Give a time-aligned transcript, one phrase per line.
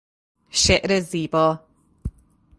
[0.51, 1.59] شعر زیبا